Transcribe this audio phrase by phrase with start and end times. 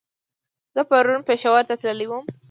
[0.75, 2.25] زه پرون پېښور ته تللی ووم